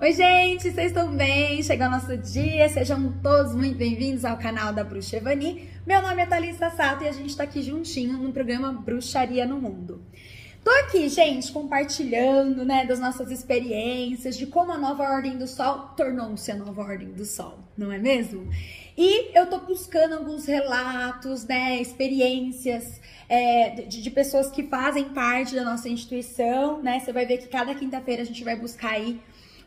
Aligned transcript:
Oi, 0.00 0.12
gente, 0.12 0.72
vocês 0.72 0.88
estão 0.88 1.16
bem? 1.16 1.62
Chegou 1.62 1.86
o 1.86 1.90
nosso 1.90 2.16
dia, 2.16 2.68
sejam 2.68 3.12
todos 3.22 3.54
muito 3.54 3.76
bem-vindos 3.76 4.24
ao 4.24 4.36
canal 4.36 4.72
da 4.72 4.82
Bruxa 4.82 5.18
Evani. 5.18 5.68
Meu 5.86 6.02
nome 6.02 6.20
é 6.20 6.26
Thalissa 6.26 6.68
Sato 6.70 7.04
e 7.04 7.08
a 7.08 7.12
gente 7.12 7.36
tá 7.36 7.44
aqui 7.44 7.62
juntinho 7.62 8.14
no 8.14 8.32
programa 8.32 8.72
Bruxaria 8.72 9.46
no 9.46 9.56
Mundo. 9.60 10.02
Tô 10.64 10.70
aqui, 10.70 11.08
gente, 11.08 11.52
compartilhando, 11.52 12.64
né, 12.64 12.84
das 12.84 12.98
nossas 12.98 13.30
experiências, 13.30 14.36
de 14.36 14.46
como 14.46 14.72
a 14.72 14.78
nova 14.78 15.04
ordem 15.04 15.38
do 15.38 15.46
sol 15.46 15.90
tornou-se 15.96 16.50
a 16.50 16.56
nova 16.56 16.82
ordem 16.82 17.12
do 17.12 17.24
sol, 17.24 17.60
não 17.76 17.92
é 17.92 17.98
mesmo? 17.98 18.50
E 18.98 19.38
eu 19.38 19.46
tô 19.46 19.60
buscando 19.60 20.14
alguns 20.14 20.46
relatos, 20.46 21.44
né, 21.44 21.80
experiências 21.80 23.00
é, 23.28 23.82
de, 23.82 24.02
de, 24.02 24.10
pessoas 24.10 24.50
que 24.50 24.64
fazem 24.64 25.10
parte 25.10 25.54
da 25.54 25.62
nossa 25.62 25.88
instituição, 25.88 26.82
né? 26.82 26.98
Você 26.98 27.12
vai 27.12 27.26
ver 27.26 27.38
que 27.38 27.46
cada 27.46 27.74
quinta-feira 27.74 28.22
a 28.22 28.26
gente 28.26 28.42
vai 28.42 28.56
buscar 28.56 28.92
aí 28.92 29.20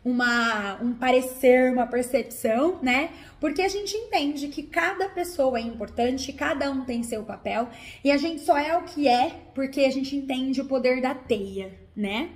uma, 0.04 0.82
um 0.82 0.94
parecer, 0.94 1.72
uma 1.72 1.86
percepção, 1.86 2.80
né? 2.82 3.10
Porque 3.40 3.62
a 3.62 3.68
gente 3.68 3.96
entende 3.96 4.48
que 4.48 4.64
cada 4.64 5.10
pessoa 5.10 5.58
é 5.58 5.62
importante, 5.62 6.34
cada 6.34 6.72
um 6.72 6.86
tem 6.86 7.04
seu 7.04 7.24
papel 7.24 7.70
e 8.04 8.12
a 8.12 8.18
gente 8.18 8.42
só 8.42 8.58
é 8.58 8.78
o 8.78 8.84
que 8.84 9.08
é 9.08 9.32
porque 9.54 9.82
a 9.82 9.92
gente 9.92 10.16
entende 10.16 10.62
o 10.62 10.66
poder 10.66 11.02
da 11.02 11.14
teia, 11.14 11.72
né? 11.96 12.30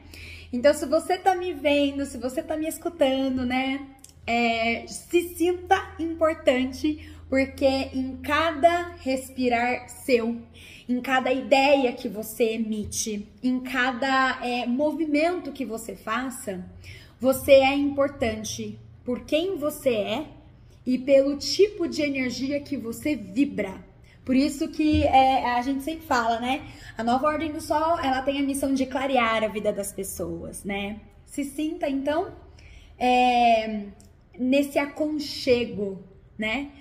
Então, 0.53 0.73
se 0.73 0.85
você 0.85 1.17
tá 1.17 1.33
me 1.33 1.53
vendo, 1.53 2.05
se 2.05 2.17
você 2.17 2.43
tá 2.43 2.57
me 2.57 2.67
escutando, 2.67 3.45
né? 3.45 3.87
É, 4.27 4.85
se 4.87 5.35
sinta 5.35 5.95
importante, 5.97 7.09
porque 7.29 7.65
em 7.65 8.17
cada 8.17 8.95
respirar 8.99 9.87
seu, 9.87 10.41
em 10.87 10.99
cada 10.99 11.31
ideia 11.31 11.93
que 11.93 12.09
você 12.09 12.55
emite, 12.55 13.27
em 13.41 13.61
cada 13.61 14.39
é, 14.43 14.65
movimento 14.65 15.51
que 15.53 15.63
você 15.63 15.95
faça, 15.95 16.63
você 17.21 17.51
é 17.51 17.75
importante 17.75 18.79
por 19.05 19.25
quem 19.25 19.55
você 19.55 19.93
é 19.93 20.25
e 20.83 20.97
pelo 20.97 21.37
tipo 21.37 21.87
de 21.87 22.01
energia 22.01 22.59
que 22.59 22.75
você 22.75 23.15
vibra. 23.15 23.75
Por 24.25 24.35
isso 24.35 24.67
que 24.69 25.03
é, 25.03 25.51
a 25.51 25.61
gente 25.61 25.83
sempre 25.83 26.03
fala, 26.07 26.39
né? 26.39 26.65
A 26.97 27.03
nova 27.03 27.27
ordem 27.27 27.51
do 27.51 27.61
sol, 27.61 27.99
ela 27.99 28.23
tem 28.23 28.39
a 28.39 28.43
missão 28.43 28.73
de 28.73 28.87
clarear 28.87 29.43
a 29.43 29.47
vida 29.47 29.71
das 29.71 29.93
pessoas, 29.93 30.63
né? 30.63 30.99
Se 31.27 31.43
sinta, 31.43 31.87
então, 31.87 32.33
é, 32.97 33.83
nesse 34.39 34.79
aconchego, 34.79 36.03
né? 36.35 36.71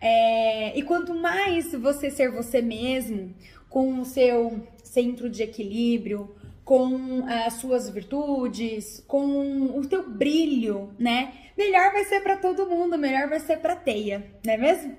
É, 0.00 0.78
e 0.78 0.82
quanto 0.82 1.14
mais 1.14 1.72
você 1.72 2.10
ser 2.10 2.30
você 2.30 2.62
mesmo, 2.62 3.34
com 3.68 4.00
o 4.00 4.04
seu 4.06 4.66
centro 4.82 5.28
de 5.28 5.42
equilíbrio, 5.42 6.34
com 6.70 7.24
as 7.26 7.54
suas 7.54 7.90
virtudes, 7.90 9.02
com 9.08 9.76
o 9.76 9.84
teu 9.88 10.08
brilho, 10.08 10.94
né? 10.96 11.34
Melhor 11.58 11.90
vai 11.90 12.04
ser 12.04 12.20
para 12.20 12.36
todo 12.36 12.70
mundo, 12.70 12.96
melhor 12.96 13.28
vai 13.28 13.40
ser 13.40 13.56
para 13.56 13.74
teia, 13.74 14.24
não 14.46 14.54
é 14.54 14.56
mesmo? 14.56 14.96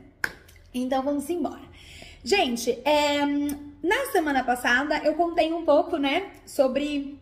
Então 0.74 1.02
vamos 1.02 1.30
embora. 1.30 1.62
Gente, 2.26 2.78
é, 2.84 3.26
na 3.82 4.06
semana 4.12 4.44
passada 4.44 4.98
eu 5.06 5.14
contei 5.14 5.54
um 5.54 5.64
pouco, 5.64 5.96
né, 5.96 6.32
sobre 6.46 7.18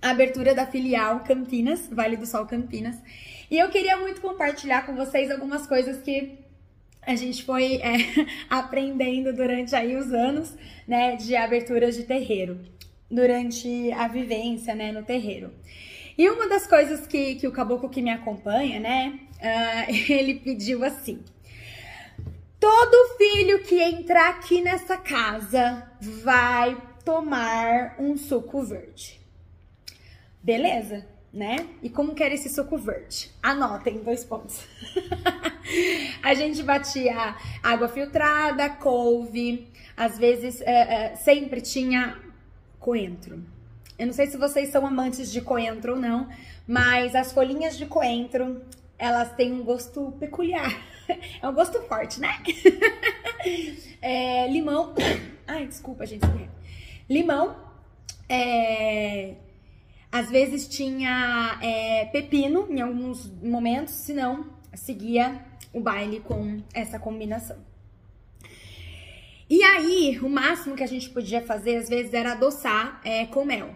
a 0.00 0.08
abertura 0.08 0.54
da 0.54 0.66
filial 0.66 1.20
Campinas, 1.20 1.86
Vale 1.92 2.16
do 2.16 2.24
Sol 2.24 2.46
Campinas. 2.46 2.96
E 3.50 3.58
eu 3.58 3.68
queria 3.68 3.98
muito 3.98 4.22
compartilhar 4.22 4.86
com 4.86 4.96
vocês 4.96 5.30
algumas 5.30 5.66
coisas 5.66 6.02
que 6.02 6.38
a 7.02 7.14
gente 7.14 7.44
foi 7.44 7.74
é, 7.74 7.98
aprendendo 8.48 9.34
durante 9.34 9.76
aí 9.76 9.94
os 9.94 10.14
anos, 10.14 10.56
né, 10.88 11.14
de 11.16 11.36
aberturas 11.36 11.94
de 11.94 12.04
terreiro 12.04 12.72
durante 13.12 13.92
a 13.92 14.08
vivência, 14.08 14.74
né, 14.74 14.90
no 14.90 15.02
terreiro. 15.02 15.52
E 16.16 16.28
uma 16.30 16.48
das 16.48 16.66
coisas 16.66 17.06
que, 17.06 17.34
que 17.34 17.46
o 17.46 17.52
caboclo 17.52 17.90
que 17.90 18.00
me 18.00 18.10
acompanha, 18.10 18.80
né, 18.80 19.20
uh, 19.36 19.92
ele 20.10 20.36
pediu 20.36 20.82
assim: 20.82 21.22
todo 22.58 23.16
filho 23.18 23.62
que 23.64 23.80
entrar 23.80 24.30
aqui 24.30 24.62
nessa 24.62 24.96
casa 24.96 25.86
vai 26.00 26.80
tomar 27.04 27.96
um 27.98 28.16
suco 28.16 28.62
verde. 28.62 29.20
Beleza, 30.42 31.06
né? 31.32 31.68
E 31.82 31.88
como 31.88 32.14
que 32.14 32.22
era 32.22 32.34
esse 32.34 32.48
suco 32.48 32.76
verde? 32.78 33.30
Anotem 33.42 34.02
dois 34.02 34.24
pontos. 34.24 34.64
a 36.22 36.34
gente 36.34 36.62
batia 36.62 37.36
água 37.62 37.88
filtrada, 37.88 38.68
couve, 38.70 39.68
às 39.96 40.18
vezes 40.18 40.60
é, 40.62 41.12
é, 41.12 41.16
sempre 41.16 41.60
tinha 41.60 42.31
coentro. 42.82 43.42
Eu 43.96 44.06
não 44.06 44.12
sei 44.12 44.26
se 44.26 44.36
vocês 44.36 44.68
são 44.70 44.84
amantes 44.84 45.30
de 45.30 45.40
coentro 45.40 45.94
ou 45.94 45.98
não, 45.98 46.28
mas 46.66 47.14
as 47.14 47.32
folhinhas 47.32 47.78
de 47.78 47.86
coentro, 47.86 48.60
elas 48.98 49.32
têm 49.34 49.52
um 49.52 49.64
gosto 49.64 50.12
peculiar. 50.20 50.70
É 51.42 51.48
um 51.48 51.52
gosto 51.52 51.80
forte, 51.82 52.20
né? 52.20 52.40
É, 54.00 54.48
limão. 54.48 54.94
Ai, 55.46 55.66
desculpa, 55.66 56.06
gente. 56.06 56.24
Limão. 57.10 57.56
É, 58.28 59.34
às 60.10 60.30
vezes 60.30 60.68
tinha 60.68 61.58
é, 61.60 62.06
pepino 62.06 62.66
em 62.70 62.80
alguns 62.80 63.28
momentos, 63.42 63.94
senão 63.94 64.46
seguia 64.74 65.44
o 65.72 65.80
baile 65.80 66.20
com 66.20 66.62
essa 66.72 66.98
combinação. 66.98 67.58
Aí, 69.74 70.18
o 70.20 70.28
máximo 70.28 70.76
que 70.76 70.82
a 70.82 70.86
gente 70.86 71.08
podia 71.08 71.40
fazer, 71.40 71.76
às 71.76 71.88
vezes, 71.88 72.12
era 72.12 72.32
adoçar 72.32 73.00
é, 73.04 73.24
com 73.26 73.44
mel. 73.44 73.74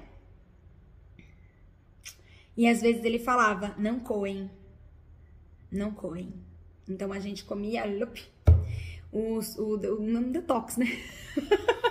E 2.56 2.66
às 2.66 2.80
vezes 2.80 3.04
ele 3.04 3.18
falava, 3.18 3.74
não 3.78 4.00
coem, 4.00 4.50
não 5.70 5.90
coem. 5.90 6.32
Então 6.88 7.12
a 7.12 7.18
gente 7.18 7.44
comia 7.44 7.84
lup, 7.84 8.18
os, 9.12 9.56
o, 9.58 9.74
o 9.74 10.22
detox, 10.30 10.76
né? 10.76 10.86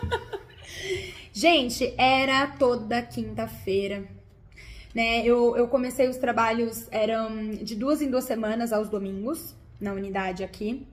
gente, 1.32 1.94
era 1.98 2.48
toda 2.48 3.02
quinta-feira. 3.02 4.08
Né? 4.94 5.26
Eu, 5.26 5.58
eu 5.58 5.68
comecei 5.68 6.08
os 6.08 6.18
trabalhos, 6.18 6.88
eram 6.90 7.52
de 7.52 7.76
duas 7.76 8.02
em 8.02 8.10
duas 8.10 8.24
semanas 8.24 8.72
aos 8.72 8.90
domingos, 8.90 9.56
na 9.80 9.94
unidade 9.94 10.44
aqui. 10.44 10.88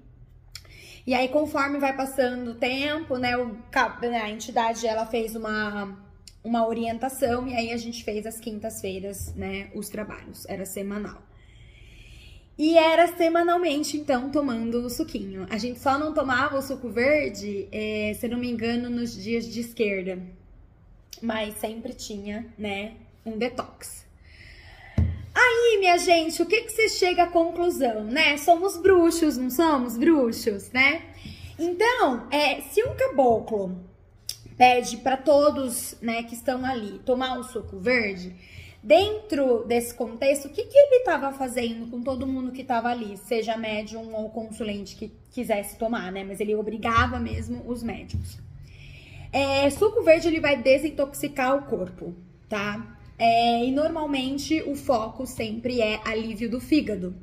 E 1.07 1.15
aí, 1.15 1.29
conforme 1.29 1.79
vai 1.79 1.97
passando 1.97 2.53
o 2.53 2.55
tempo, 2.55 3.17
né, 3.17 3.37
o, 3.37 3.57
né, 4.03 4.21
a 4.23 4.31
entidade 4.31 4.87
ela 4.87 5.05
fez 5.05 5.35
uma, 5.35 5.99
uma 6.45 6.67
orientação 6.67 7.49
e 7.49 7.55
aí 7.55 7.73
a 7.73 7.77
gente 7.77 8.05
fez 8.05 8.25
as 8.25 8.39
quintas-feiras, 8.39 9.35
né, 9.35 9.71
os 9.75 9.89
trabalhos. 9.89 10.47
Era 10.47 10.65
semanal. 10.65 11.21
E 12.57 12.77
era 12.77 13.09
semanalmente, 13.17 13.97
então, 13.97 14.31
tomando 14.31 14.85
o 14.87 14.91
suquinho. 14.91 15.47
A 15.51 15.59
gente 15.59 15.81
só 15.81 15.99
não 15.99 16.13
tomava 16.13 16.59
o 16.59 16.63
suco 16.63 16.89
verde, 16.89 17.67
é, 17.73 18.15
se 18.15 18.29
não 18.29 18.39
me 18.39 18.49
engano, 18.49 18.89
nos 18.89 19.21
dias 19.21 19.47
de 19.47 19.61
esquerda. 19.61 20.23
Mas 21.21 21.55
sempre 21.55 21.95
tinha, 21.95 22.47
né, 22.57 22.95
um 23.25 23.37
detox. 23.37 24.07
Aí, 25.35 25.79
minha 25.79 25.97
gente, 25.99 26.43
o 26.43 26.47
que, 26.47 26.63
que 26.63 26.73
você 26.73 26.89
chega 26.89 27.25
à 27.25 27.27
conclusão, 27.27 28.05
né? 28.05 28.37
Somos 28.37 28.77
bruxos, 28.77 29.37
não 29.37 29.51
somos 29.51 29.97
bruxos, 29.97 30.71
né? 30.71 31.03
Então, 31.59 32.27
é, 32.31 32.61
se 32.61 32.83
um 32.85 32.95
caboclo 32.95 33.79
pede 34.57 34.99
para 34.99 35.17
todos, 35.17 35.97
né, 36.01 36.23
que 36.23 36.35
estão 36.35 36.65
ali 36.65 37.01
tomar 37.05 37.39
um 37.39 37.43
suco 37.43 37.79
verde, 37.79 38.35
dentro 38.83 39.65
desse 39.65 39.95
contexto, 39.95 40.47
o 40.47 40.51
que, 40.51 40.65
que 40.65 40.77
ele 40.77 40.97
estava 40.97 41.33
fazendo 41.33 41.89
com 41.89 42.03
todo 42.03 42.27
mundo 42.27 42.53
que 42.53 42.63
estava 42.63 42.89
ali, 42.89 43.17
seja 43.17 43.57
médium 43.57 44.13
ou 44.15 44.29
consulente 44.31 44.97
que 44.97 45.13
quisesse 45.31 45.77
tomar, 45.77 46.11
né? 46.11 46.25
Mas 46.25 46.41
ele 46.41 46.55
obrigava 46.55 47.19
mesmo 47.19 47.63
os 47.67 47.83
médicos. 47.83 48.39
É, 49.33 49.71
suco 49.71 50.03
verde 50.03 50.29
ele 50.29 50.41
vai 50.41 50.57
desintoxicar 50.57 51.57
o 51.57 51.63
corpo, 51.63 52.15
tá? 52.49 52.99
É, 53.25 53.65
e 53.65 53.71
normalmente 53.71 54.61
o 54.63 54.75
foco 54.75 55.25
sempre 55.29 55.81
é 55.81 56.01
alívio 56.05 56.51
do 56.51 56.59
fígado. 56.59 57.15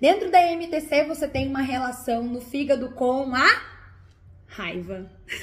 Dentro 0.00 0.30
da 0.30 0.40
MTC 0.52 1.02
você 1.08 1.26
tem 1.26 1.48
uma 1.48 1.60
relação 1.60 2.28
do 2.28 2.40
fígado 2.40 2.92
com 2.92 3.34
a 3.34 3.62
raiva. 4.46 5.10
o 5.26 5.34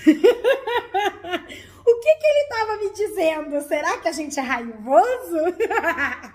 que 2.00 2.15
que 2.15 2.25
ele 2.25 2.39
estava 2.44 2.77
me 2.77 2.94
dizendo? 2.94 3.59
Será 3.67 3.97
que 3.97 4.07
a 4.07 4.13
gente 4.13 4.39
é 4.39 4.44
raivoso? 4.44 5.39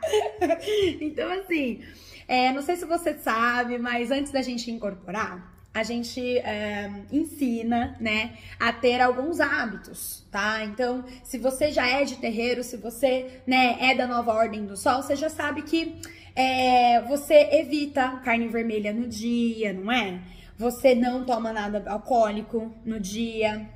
então 1.00 1.32
assim, 1.32 1.82
é, 2.28 2.52
não 2.52 2.60
sei 2.60 2.76
se 2.76 2.84
você 2.84 3.14
sabe, 3.14 3.78
mas 3.78 4.10
antes 4.10 4.30
da 4.30 4.42
gente 4.42 4.70
incorporar, 4.70 5.57
a 5.72 5.82
gente 5.82 6.38
é, 6.38 6.90
ensina, 7.12 7.96
né, 8.00 8.36
a 8.58 8.72
ter 8.72 9.00
alguns 9.00 9.38
hábitos, 9.38 10.24
tá? 10.30 10.64
Então, 10.64 11.04
se 11.22 11.38
você 11.38 11.70
já 11.70 11.86
é 11.86 12.04
de 12.04 12.16
terreiro, 12.16 12.64
se 12.64 12.76
você, 12.76 13.40
né, 13.46 13.76
é 13.80 13.94
da 13.94 14.06
nova 14.06 14.32
ordem 14.32 14.66
do 14.66 14.76
sol, 14.76 15.02
você 15.02 15.14
já 15.14 15.28
sabe 15.28 15.62
que 15.62 16.00
é, 16.34 17.00
você 17.02 17.48
evita 17.52 18.20
carne 18.24 18.48
vermelha 18.48 18.92
no 18.92 19.06
dia, 19.06 19.72
não 19.72 19.90
é? 19.92 20.20
Você 20.56 20.94
não 20.94 21.24
toma 21.24 21.52
nada 21.52 21.84
alcoólico 21.88 22.74
no 22.84 22.98
dia, 22.98 23.68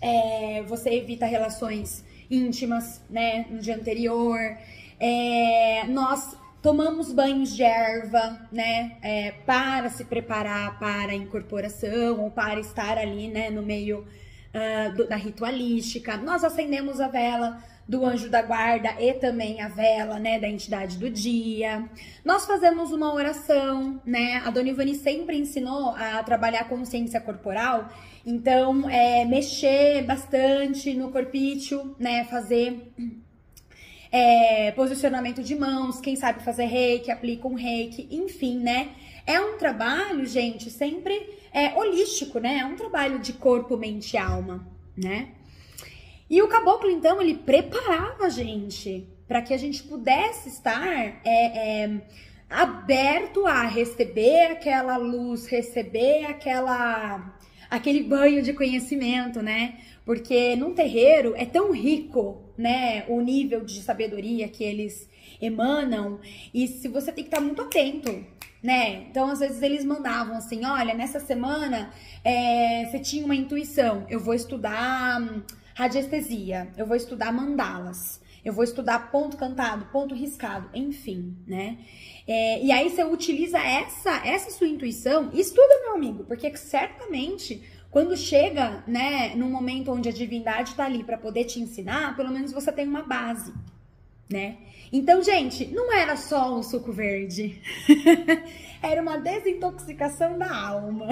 é, 0.00 0.62
você 0.62 0.90
evita 0.90 1.26
relações 1.26 2.04
íntimas, 2.30 3.02
né, 3.08 3.46
no 3.50 3.58
dia 3.58 3.76
anterior. 3.76 4.38
É, 4.98 5.84
nós 5.88 6.36
tomamos 6.62 7.12
banhos 7.12 7.54
de 7.54 7.62
erva, 7.62 8.40
né, 8.52 8.96
é, 9.02 9.32
para 9.46 9.88
se 9.88 10.04
preparar 10.04 10.78
para 10.78 11.12
a 11.12 11.14
incorporação 11.14 12.20
ou 12.20 12.30
para 12.30 12.60
estar 12.60 12.98
ali, 12.98 13.28
né, 13.28 13.50
no 13.50 13.62
meio 13.62 14.06
uh, 14.54 14.94
do, 14.94 15.08
da 15.08 15.16
ritualística. 15.16 16.16
Nós 16.16 16.44
acendemos 16.44 17.00
a 17.00 17.08
vela 17.08 17.62
do 17.88 18.06
anjo 18.06 18.28
da 18.30 18.40
guarda 18.40 18.94
e 19.00 19.14
também 19.14 19.60
a 19.60 19.68
vela, 19.68 20.18
né, 20.18 20.38
da 20.38 20.46
entidade 20.46 20.96
do 20.96 21.10
dia. 21.10 21.88
Nós 22.24 22.46
fazemos 22.46 22.92
uma 22.92 23.12
oração, 23.12 24.00
né? 24.06 24.40
A 24.44 24.50
Dona 24.50 24.68
Ivani 24.68 24.94
sempre 24.94 25.36
ensinou 25.36 25.90
a 25.96 26.22
trabalhar 26.22 26.68
consciência 26.68 27.20
corporal, 27.20 27.88
então 28.24 28.88
é 28.88 29.24
mexer 29.24 30.04
bastante 30.04 30.94
no 30.94 31.10
corpício, 31.10 31.96
né, 31.98 32.24
fazer 32.26 32.92
é, 34.12 34.72
posicionamento 34.72 35.42
de 35.42 35.54
mãos, 35.54 36.00
quem 36.00 36.16
sabe 36.16 36.42
fazer 36.42 36.64
reiki, 36.64 37.10
aplica 37.10 37.46
um 37.46 37.54
reiki, 37.54 38.08
enfim, 38.10 38.58
né? 38.58 38.90
É 39.26 39.40
um 39.40 39.56
trabalho, 39.56 40.26
gente, 40.26 40.70
sempre 40.70 41.38
é, 41.52 41.78
holístico, 41.78 42.38
né? 42.38 42.58
É 42.58 42.66
um 42.66 42.76
trabalho 42.76 43.18
de 43.18 43.32
corpo, 43.32 43.76
mente 43.76 44.14
e 44.14 44.18
alma, 44.18 44.66
né? 44.96 45.28
E 46.28 46.40
o 46.42 46.48
caboclo, 46.48 46.90
então, 46.90 47.20
ele 47.20 47.34
preparava 47.34 48.26
a 48.26 48.28
gente 48.28 49.08
para 49.26 49.42
que 49.42 49.54
a 49.54 49.56
gente 49.56 49.82
pudesse 49.82 50.48
estar 50.48 50.88
é, 50.88 51.20
é, 51.24 52.00
aberto 52.48 53.46
a 53.46 53.62
receber 53.62 54.46
aquela 54.46 54.96
luz, 54.96 55.46
receber 55.46 56.24
aquela 56.24 57.36
aquele 57.70 58.02
banho 58.02 58.42
de 58.42 58.52
conhecimento, 58.52 59.40
né? 59.40 59.78
Porque 60.04 60.56
num 60.56 60.74
terreiro 60.74 61.34
é 61.36 61.46
tão 61.46 61.70
rico, 61.70 62.42
né, 62.60 63.04
o 63.08 63.20
nível 63.20 63.64
de 63.64 63.80
sabedoria 63.80 64.46
que 64.48 64.62
eles 64.62 65.08
emanam, 65.40 66.20
e 66.52 66.68
se 66.68 66.86
você 66.88 67.10
tem 67.10 67.24
que 67.24 67.30
estar 67.30 67.40
muito 67.40 67.62
atento, 67.62 68.24
né? 68.62 69.06
Então, 69.10 69.30
às 69.30 69.40
vezes 69.40 69.62
eles 69.62 69.84
mandavam 69.84 70.36
assim: 70.36 70.64
olha, 70.66 70.92
nessa 70.92 71.18
semana 71.18 71.90
é, 72.22 72.84
você 72.84 72.98
tinha 72.98 73.24
uma 73.24 73.34
intuição, 73.34 74.06
eu 74.10 74.20
vou 74.20 74.34
estudar 74.34 75.42
radiestesia, 75.74 76.68
eu 76.76 76.84
vou 76.84 76.94
estudar 76.94 77.32
mandalas, 77.32 78.20
eu 78.44 78.52
vou 78.52 78.62
estudar 78.62 79.10
ponto 79.10 79.38
cantado, 79.38 79.86
ponto 79.86 80.14
riscado, 80.14 80.68
enfim, 80.74 81.34
né? 81.46 81.78
É, 82.26 82.62
e 82.62 82.70
aí 82.70 82.90
você 82.90 83.02
utiliza 83.02 83.58
essa, 83.58 84.26
essa 84.26 84.50
sua 84.50 84.68
intuição. 84.68 85.30
Estuda, 85.32 85.80
meu 85.82 85.94
amigo, 85.94 86.24
porque 86.24 86.54
certamente 86.56 87.62
quando 87.90 88.16
chega, 88.16 88.84
né, 88.86 89.34
num 89.34 89.50
momento 89.50 89.90
onde 89.90 90.08
a 90.08 90.12
divindade 90.12 90.70
está 90.70 90.84
ali 90.84 91.02
para 91.02 91.18
poder 91.18 91.44
te 91.44 91.58
ensinar, 91.60 92.16
pelo 92.16 92.30
menos 92.30 92.52
você 92.52 92.70
tem 92.70 92.86
uma 92.86 93.02
base, 93.02 93.52
né? 94.30 94.58
Então, 94.92 95.22
gente, 95.22 95.66
não 95.68 95.92
era 95.92 96.16
só 96.16 96.56
um 96.56 96.62
suco 96.62 96.92
verde. 96.92 97.60
era 98.82 99.00
uma 99.00 99.18
desintoxicação 99.18 100.36
da 100.36 100.52
alma. 100.52 101.06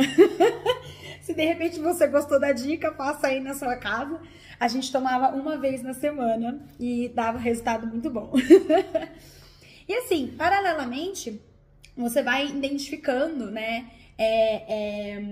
Se 1.23 1.33
de 1.33 1.45
repente 1.45 1.79
você 1.79 2.07
gostou 2.09 2.41
da 2.41 2.53
dica, 2.53 2.93
faça 2.93 3.29
aí 3.29 3.39
na 3.39 3.55
sua 3.55 3.77
casa. 3.77 4.21
A 4.59 4.67
gente 4.67 4.91
tomava 4.91 5.29
uma 5.37 5.57
vez 5.59 5.83
na 5.83 5.95
semana 5.95 6.61
e 6.81 7.09
dava 7.15 7.39
resultado 7.39 7.87
muito 7.87 8.11
bom. 8.11 8.33
e 9.87 9.95
assim, 9.95 10.35
paralelamente, 10.37 11.41
você 11.97 12.21
vai 12.21 12.49
identificando, 12.49 13.49
né? 13.49 13.87
É, 14.17 15.15
é, 15.17 15.23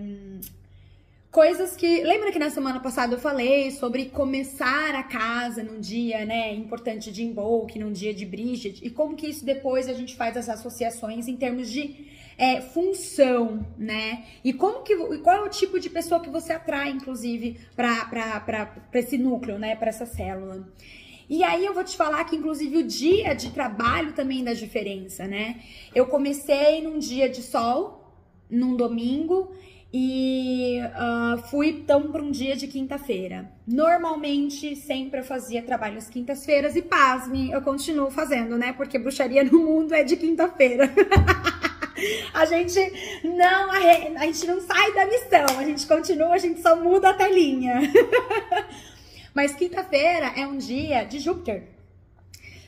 coisas 1.37 1.77
que. 1.77 2.03
Lembra 2.03 2.33
que 2.33 2.39
na 2.39 2.49
semana 2.49 2.81
passada 2.81 3.15
eu 3.15 3.19
falei 3.19 3.71
sobre 3.71 4.07
começar 4.07 4.95
a 4.95 5.03
casa 5.03 5.63
num 5.63 5.79
dia, 5.79 6.25
né? 6.25 6.55
Importante 6.55 7.13
de 7.13 7.23
Imbolc, 7.23 7.79
num 7.79 7.93
dia 7.93 8.15
de 8.15 8.25
Bridget, 8.25 8.83
e 8.83 8.89
como 8.89 9.15
que 9.15 9.27
isso 9.27 9.45
depois 9.45 9.87
a 9.87 9.93
gente 9.93 10.17
faz 10.17 10.35
as 10.35 10.49
associações 10.49 11.29
em 11.29 11.37
termos 11.37 11.71
de 11.71 12.07
é, 12.39 12.63
função, 12.63 13.67
né? 13.77 14.25
E 14.43 14.55
como 14.55 14.83
que 14.83 14.97
qual 15.19 15.37
é 15.37 15.43
o 15.43 15.51
tipo 15.51 15.79
de 15.79 15.91
pessoa 15.91 16.21
que 16.21 16.31
você 16.31 16.55
atrai, 16.55 16.89
inclusive, 16.89 17.61
para 17.77 18.81
esse 18.95 19.19
núcleo, 19.19 19.59
né? 19.59 19.77
Para 19.77 19.91
essa 19.91 20.07
célula. 20.07 20.67
E 21.29 21.45
aí 21.45 21.67
eu 21.67 21.75
vou 21.75 21.85
te 21.85 21.99
falar 21.99 22.25
que, 22.25 22.37
inclusive, 22.37 22.79
o 22.79 22.83
dia 22.83 23.35
de 23.35 23.51
trabalho 23.51 24.15
também 24.15 24.43
dá 24.43 24.55
diferença, 24.55 25.27
né? 25.27 25.61
Eu 25.95 26.07
comecei 26.07 26.81
num 26.81 26.99
dia 26.99 27.29
de 27.29 27.43
sol, 27.43 28.07
num 28.49 28.75
domingo, 28.75 29.53
e 29.93 30.81
uh, 30.81 31.39
fui 31.49 31.69
então 31.69 32.11
para 32.11 32.23
um 32.23 32.31
dia 32.31 32.57
de 32.57 32.67
quinta-feira. 32.67 33.51
Normalmente, 33.67 34.75
sempre 34.77 35.21
eu 35.21 35.25
fazia 35.25 35.63
trabalho 35.63 35.99
às 35.99 36.09
quintas-feiras 36.09 36.77
e 36.77 36.83
pasme, 36.83 37.51
eu 37.51 37.63
continuo 37.63 38.11
fazendo, 38.11 38.59
né? 38.59 38.73
Porque 38.73 38.99
bruxaria 38.99 39.45
no 39.45 39.65
mundo 39.65 39.95
é 39.95 40.03
de 40.03 40.17
quinta-feira. 40.17 40.93
a 42.35 42.45
gente 42.45 42.79
não 43.25 43.71
a 43.73 44.27
gente 44.27 44.47
não 44.47 44.61
sai 44.61 44.93
da 44.93 45.07
missão, 45.07 45.59
a 45.59 45.65
gente 45.65 45.87
continua, 45.87 46.35
a 46.35 46.39
gente 46.39 46.61
só 46.61 46.77
muda 46.77 47.11
a 47.11 47.15
telinha. 47.15 47.81
Mas 49.33 49.55
quinta-feira 49.55 50.33
é 50.37 50.47
um 50.47 50.57
dia 50.57 51.05
de 51.05 51.19
Júpiter. 51.19 51.65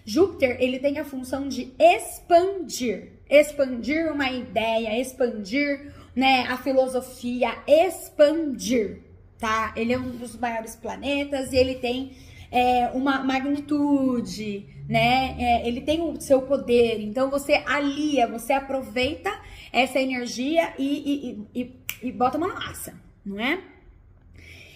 Júpiter, 0.05 0.56
ele 0.61 0.79
tem 0.79 0.99
a 0.99 1.05
função 1.05 1.49
de 1.49 1.75
expandir, 1.79 3.12
expandir 3.29 4.11
uma 4.11 4.31
ideia, 4.31 4.99
expandir 4.99 5.93
né, 6.19 6.47
a 6.49 6.56
filosofia 6.56 7.62
expandir, 7.65 9.03
tá? 9.38 9.73
Ele 9.76 9.93
é 9.93 9.99
um 9.99 10.11
dos 10.11 10.37
maiores 10.37 10.75
planetas 10.75 11.53
e 11.53 11.56
ele 11.56 11.76
tem 11.76 12.17
é, 12.50 12.88
uma 12.88 13.23
magnitude, 13.23 14.67
né? 14.88 15.37
É, 15.38 15.69
ele 15.69 15.81
tem 15.81 16.00
o 16.00 16.20
seu 16.20 16.43
poder. 16.43 17.00
Então 17.00 17.31
você 17.31 17.62
alia, 17.65 18.26
você 18.26 18.53
aproveita 18.53 19.31
essa 19.73 20.00
energia 20.00 20.75
e, 20.76 21.47
e, 21.55 21.61
e, 21.62 22.09
e 22.09 22.11
bota 22.11 22.37
uma 22.37 22.49
massa, 22.49 23.00
não 23.25 23.38
é? 23.38 23.61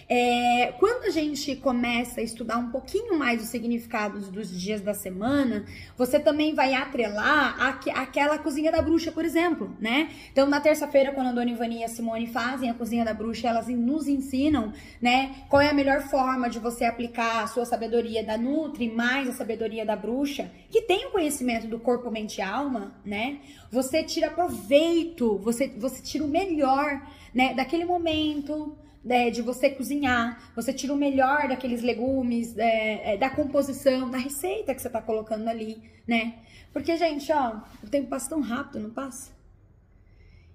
É, 0.09 0.75
quando 0.79 1.05
a 1.05 1.11
gente 1.11 1.57
começa 1.57 2.21
a 2.21 2.23
estudar 2.23 2.59
um 2.59 2.71
pouquinho 2.71 3.19
mais 3.19 3.43
os 3.43 3.49
significados 3.49 4.29
dos 4.29 4.51
dias 4.51 4.81
da 4.81 4.95
semana, 4.95 5.65
você 5.97 6.19
também 6.19 6.55
vai 6.55 6.75
atrelar 6.75 7.61
aqu 7.61 7.91
aquela 7.91 8.39
cozinha 8.39 8.71
da 8.71 8.83
bruxa, 8.83 9.11
por 9.11 9.25
exemplo, 9.25 9.75
né? 9.81 10.11
Então, 10.31 10.47
na 10.47 10.61
terça-feira, 10.61 11.13
quando 11.13 11.29
a 11.29 11.33
Dona 11.33 11.51
Ivani 11.51 11.81
e 11.81 11.85
a 11.85 11.89
Simone 11.89 12.27
fazem 12.27 12.71
a 12.71 12.75
cozinha 12.75 13.05
da 13.05 13.15
bruxa, 13.15 13.49
elas 13.49 13.69
nos 13.69 14.07
ensinam, 14.07 14.73
né, 15.01 15.35
qual 15.49 15.61
é 15.63 15.69
a 15.69 15.75
melhor 15.75 16.03
forma 16.03 16.49
de 16.49 16.59
você 16.59 16.85
aplicar 16.85 17.43
a 17.43 17.47
sua 17.47 17.65
sabedoria 17.65 18.25
da 18.25 18.37
Nutri 18.37 18.89
mais 18.91 19.29
a 19.29 19.33
sabedoria 19.33 19.85
da 19.85 19.97
bruxa, 19.97 20.51
que 20.71 20.83
tem 20.83 21.07
o 21.07 21.11
conhecimento 21.11 21.67
do 21.67 21.79
corpo, 21.79 22.11
mente 22.11 22.39
e 22.39 22.43
alma, 22.43 22.95
né? 23.05 23.39
Você 23.71 24.03
tira 24.03 24.31
proveito, 24.31 25.39
você, 25.39 25.69
você 25.69 26.03
tira 26.03 26.25
o 26.25 26.29
melhor, 26.29 27.03
né, 27.35 27.55
daquele 27.55 27.85
momento, 27.85 28.77
né, 29.05 29.31
de 29.31 29.43
você 29.43 29.69
cozinhar, 29.71 30.53
você 30.55 30.73
tira 30.73 30.93
o 30.93 30.97
melhor 30.97 31.49
daqueles 31.49 31.83
legumes, 31.83 32.57
é, 32.57 33.15
é, 33.15 33.17
da 33.17 33.29
composição, 33.29 34.11
da 34.11 34.19
receita 34.19 34.75
que 34.75 34.81
você 34.81 34.89
tá 34.89 35.03
colocando 35.03 35.49
ali, 35.49 35.83
né? 36.07 36.35
Porque, 36.73 36.97
gente, 36.97 37.31
ó, 37.33 37.61
o 37.83 37.89
tempo 37.89 38.09
passa 38.09 38.31
tão 38.31 38.41
rápido, 38.41 38.81
não 38.81 38.91
passa? 38.91 39.33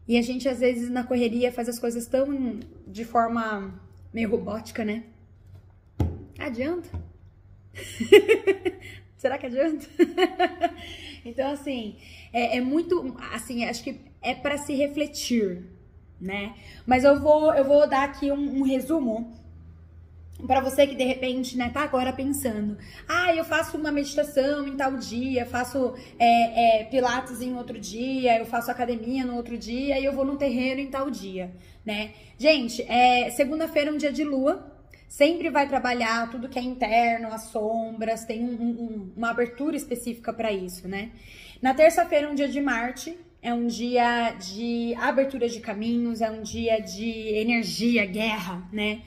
E 0.08 0.18
a 0.18 0.22
gente, 0.22 0.48
às 0.48 0.60
vezes, 0.60 0.90
na 0.90 1.04
correria, 1.04 1.52
faz 1.52 1.68
as 1.68 1.78
coisas 1.78 2.08
tão 2.08 2.60
de 2.88 3.04
forma 3.04 3.80
meio 4.14 4.30
robótica, 4.30 4.86
né? 4.86 5.04
Adianta? 6.40 6.90
Será 9.18 9.38
que 9.38 9.48
adianta? 9.48 9.86
então, 11.26 11.52
assim, 11.52 11.98
é, 12.32 12.58
é 12.58 12.62
muito. 12.62 13.16
Assim, 13.34 13.66
acho 13.66 13.84
que 13.84 14.00
é 14.22 14.34
para 14.34 14.58
se 14.58 14.74
refletir, 14.74 15.64
né? 16.20 16.54
Mas 16.86 17.04
eu 17.04 17.20
vou, 17.20 17.54
eu 17.54 17.64
vou 17.64 17.88
dar 17.88 18.04
aqui 18.04 18.32
um, 18.32 18.60
um 18.60 18.64
resumo 18.64 19.34
para 20.46 20.60
você 20.60 20.86
que 20.86 20.94
de 20.94 21.04
repente, 21.04 21.58
né, 21.58 21.70
tá 21.70 21.82
agora 21.82 22.14
pensando, 22.14 22.78
ah, 23.08 23.34
eu 23.34 23.44
faço 23.44 23.78
uma 23.78 23.92
meditação 23.92 24.68
em 24.68 24.76
tal 24.76 24.96
dia, 24.98 25.46
faço 25.46 25.96
é, 26.20 26.82
é, 26.82 26.84
pilates 26.84 27.42
em 27.42 27.56
outro 27.56 27.80
dia, 27.80 28.38
eu 28.38 28.46
faço 28.46 28.70
academia 28.70 29.26
no 29.26 29.36
outro 29.36 29.58
dia 29.58 30.00
e 30.00 30.06
eu 30.06 30.14
vou 30.14 30.26
no 30.26 30.38
terreiro 30.38 30.80
em 30.80 30.88
tal 30.88 31.10
dia, 31.10 31.52
né? 31.84 32.12
Gente, 32.38 32.84
é, 32.84 33.32
segunda-feira 33.32 33.90
é 33.90 33.94
um 33.94 33.98
dia 33.98 34.12
de 34.12 34.24
lua, 34.24 34.72
sempre 35.08 35.50
vai 35.50 35.68
trabalhar 35.68 36.30
tudo 36.30 36.50
que 36.50 36.60
é 36.60 36.62
interno, 36.62 37.30
as 37.34 37.46
sombras, 37.46 38.26
tem 38.26 38.44
um, 38.44 38.54
um, 38.54 39.14
uma 39.18 39.32
abertura 39.32 39.76
específica 39.76 40.32
para 40.32 40.52
isso, 40.52 40.88
né? 40.88 41.12
Na 41.62 41.74
terça-feira 41.74 42.28
é 42.28 42.30
um 42.30 42.36
dia 42.36 42.48
de 42.48 42.62
Marte, 42.62 43.18
é 43.48 43.54
um 43.54 43.66
dia 43.66 44.32
de 44.32 44.94
abertura 44.96 45.48
de 45.48 45.62
caminhos, 45.62 46.20
é 46.20 46.30
um 46.30 46.42
dia 46.42 46.82
de 46.82 47.10
energia, 47.34 48.06
guerra, 48.06 48.68
né? 48.74 49.02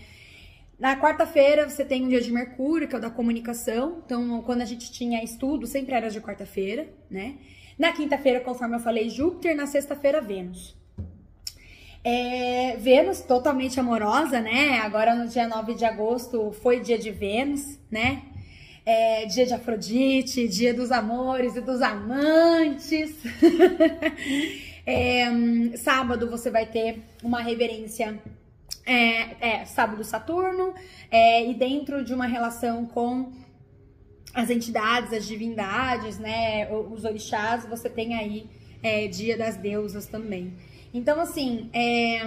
Na 0.78 0.98
quarta-feira 0.98 1.68
você 1.68 1.84
tem 1.84 2.06
um 2.06 2.08
dia 2.08 2.22
de 2.22 2.32
Mercúrio, 2.32 2.88
que 2.88 2.94
é 2.94 2.98
o 2.98 3.00
da 3.02 3.10
comunicação. 3.10 4.02
Então, 4.02 4.40
quando 4.40 4.62
a 4.62 4.64
gente 4.64 4.90
tinha 4.90 5.22
estudo, 5.22 5.66
sempre 5.66 5.94
era 5.94 6.08
de 6.08 6.22
quarta-feira, 6.22 6.88
né? 7.10 7.34
Na 7.78 7.92
quinta-feira, 7.92 8.40
conforme 8.40 8.76
eu 8.76 8.80
falei, 8.80 9.10
Júpiter. 9.10 9.54
Na 9.54 9.66
sexta-feira, 9.66 10.22
Vênus. 10.22 10.74
É, 12.02 12.78
Vênus 12.78 13.20
totalmente 13.20 13.78
amorosa, 13.78 14.40
né? 14.40 14.78
Agora 14.78 15.14
no 15.14 15.28
dia 15.28 15.46
9 15.46 15.74
de 15.74 15.84
agosto 15.84 16.50
foi 16.62 16.80
dia 16.80 16.96
de 16.98 17.10
Vênus, 17.10 17.78
né? 17.90 18.22
É, 18.84 19.26
dia 19.26 19.46
de 19.46 19.54
Afrodite, 19.54 20.48
dia 20.48 20.72
dos 20.72 20.90
amores 20.90 21.56
e 21.56 21.60
dos 21.60 21.82
amantes. 21.82 23.14
é, 24.86 25.26
sábado 25.76 26.28
você 26.28 26.50
vai 26.50 26.66
ter 26.66 27.02
uma 27.22 27.40
reverência. 27.40 28.20
É, 28.86 29.60
é 29.60 29.64
sábado 29.66 30.02
Saturno, 30.02 30.74
é, 31.10 31.48
e 31.48 31.54
dentro 31.54 32.02
de 32.04 32.14
uma 32.14 32.26
relação 32.26 32.86
com 32.86 33.32
as 34.34 34.48
entidades, 34.48 35.12
as 35.12 35.26
divindades, 35.26 36.18
né, 36.18 36.68
os 36.72 37.04
orixás, 37.04 37.66
você 37.66 37.88
tem 37.88 38.14
aí 38.14 38.48
é, 38.82 39.06
Dia 39.06 39.36
das 39.36 39.56
Deusas 39.56 40.06
também. 40.06 40.54
Então, 40.92 41.20
assim, 41.20 41.70
é, 41.72 42.20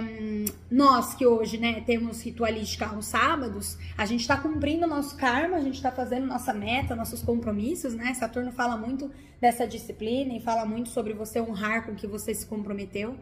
nós 0.70 1.14
que 1.14 1.26
hoje, 1.26 1.58
né, 1.58 1.82
temos 1.82 2.22
ritualística 2.22 2.86
aos 2.86 3.06
sábados, 3.06 3.76
a 3.96 4.06
gente 4.06 4.20
está 4.20 4.38
cumprindo 4.38 4.86
o 4.86 4.88
nosso 4.88 5.16
karma, 5.16 5.56
a 5.56 5.60
gente 5.60 5.74
está 5.74 5.90
fazendo 5.90 6.26
nossa 6.26 6.52
meta, 6.54 6.96
nossos 6.96 7.22
compromissos, 7.22 7.94
né? 7.94 8.14
Saturno 8.14 8.50
fala 8.52 8.76
muito 8.76 9.10
dessa 9.38 9.66
disciplina 9.66 10.32
e 10.34 10.40
fala 10.40 10.64
muito 10.64 10.88
sobre 10.88 11.12
você 11.12 11.40
honrar 11.40 11.84
com 11.84 11.92
o 11.92 11.94
que 11.94 12.06
você 12.06 12.34
se 12.34 12.46
comprometeu. 12.46 13.16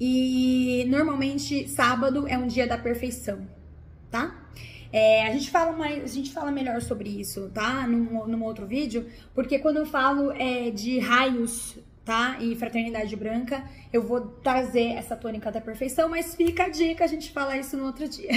E 0.00 0.86
normalmente 0.88 1.68
sábado 1.68 2.28
é 2.28 2.38
um 2.38 2.46
dia 2.46 2.66
da 2.66 2.78
perfeição, 2.78 3.48
tá? 4.08 4.48
É, 4.92 5.26
a, 5.26 5.32
gente 5.32 5.50
fala 5.50 5.72
mais, 5.72 6.04
a 6.04 6.06
gente 6.06 6.32
fala 6.32 6.52
melhor 6.52 6.80
sobre 6.80 7.08
isso, 7.08 7.50
tá? 7.52 7.84
Num, 7.86 8.28
num 8.28 8.44
outro 8.44 8.64
vídeo, 8.64 9.06
porque 9.34 9.58
quando 9.58 9.78
eu 9.78 9.86
falo 9.86 10.30
é, 10.32 10.70
de 10.70 11.00
raios 11.00 11.76
tá? 12.08 12.38
E 12.40 12.56
fraternidade 12.56 13.14
branca, 13.14 13.62
eu 13.92 14.02
vou 14.02 14.22
trazer 14.42 14.94
essa 14.94 15.14
tônica 15.14 15.52
da 15.52 15.60
perfeição, 15.60 16.08
mas 16.08 16.34
fica 16.34 16.64
a 16.64 16.68
dica, 16.70 17.04
a 17.04 17.06
gente 17.06 17.30
fala 17.30 17.58
isso 17.58 17.76
no 17.76 17.84
outro 17.84 18.08
dia. 18.08 18.30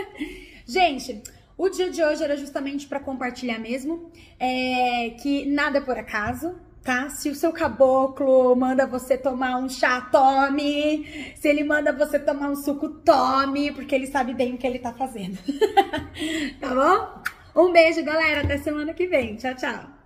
gente, 0.64 1.22
o 1.58 1.68
dia 1.68 1.90
de 1.90 2.02
hoje 2.02 2.24
era 2.24 2.38
justamente 2.38 2.86
para 2.86 2.98
compartilhar 2.98 3.58
mesmo 3.58 4.10
é, 4.40 5.10
que 5.20 5.44
nada 5.44 5.76
é 5.76 5.80
por 5.82 5.98
acaso, 5.98 6.58
tá? 6.82 7.10
Se 7.10 7.28
o 7.28 7.34
seu 7.34 7.52
caboclo 7.52 8.56
manda 8.56 8.86
você 8.86 9.18
tomar 9.18 9.58
um 9.58 9.68
chá, 9.68 10.00
tome. 10.00 11.34
Se 11.36 11.48
ele 11.48 11.64
manda 11.64 11.92
você 11.92 12.18
tomar 12.18 12.48
um 12.48 12.56
suco, 12.56 12.88
tome, 12.88 13.72
porque 13.72 13.94
ele 13.94 14.06
sabe 14.06 14.32
bem 14.32 14.54
o 14.54 14.58
que 14.58 14.66
ele 14.66 14.78
tá 14.78 14.94
fazendo. 14.94 15.36
tá 16.58 16.74
bom? 16.74 17.62
Um 17.62 17.72
beijo, 17.72 18.02
galera. 18.02 18.40
Até 18.40 18.56
semana 18.56 18.94
que 18.94 19.06
vem. 19.06 19.36
Tchau, 19.36 19.54
tchau. 19.54 20.01